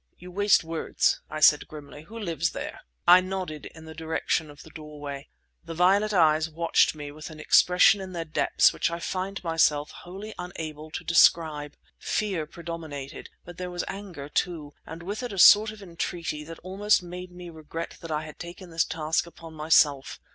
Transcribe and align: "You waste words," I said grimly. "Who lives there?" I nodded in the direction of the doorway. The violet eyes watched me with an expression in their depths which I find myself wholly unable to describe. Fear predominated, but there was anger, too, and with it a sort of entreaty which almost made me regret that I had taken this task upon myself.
"You 0.17 0.31
waste 0.31 0.63
words," 0.63 1.21
I 1.29 1.41
said 1.41 1.67
grimly. 1.67 2.01
"Who 2.05 2.17
lives 2.17 2.53
there?" 2.53 2.79
I 3.07 3.21
nodded 3.21 3.67
in 3.67 3.85
the 3.85 3.93
direction 3.93 4.49
of 4.49 4.63
the 4.63 4.71
doorway. 4.71 5.29
The 5.63 5.75
violet 5.75 6.11
eyes 6.11 6.49
watched 6.49 6.95
me 6.95 7.11
with 7.11 7.29
an 7.29 7.39
expression 7.39 8.01
in 8.01 8.11
their 8.11 8.25
depths 8.25 8.73
which 8.73 8.89
I 8.89 8.97
find 8.99 9.43
myself 9.43 9.91
wholly 9.91 10.33
unable 10.39 10.89
to 10.89 11.03
describe. 11.03 11.75
Fear 11.99 12.47
predominated, 12.47 13.29
but 13.45 13.57
there 13.57 13.69
was 13.69 13.83
anger, 13.87 14.27
too, 14.27 14.73
and 14.87 15.03
with 15.03 15.21
it 15.21 15.31
a 15.33 15.37
sort 15.37 15.69
of 15.71 15.83
entreaty 15.83 16.43
which 16.49 16.57
almost 16.63 17.03
made 17.03 17.31
me 17.31 17.51
regret 17.51 17.99
that 18.01 18.09
I 18.09 18.23
had 18.23 18.39
taken 18.39 18.71
this 18.71 18.83
task 18.85 19.27
upon 19.27 19.53
myself. 19.53 20.19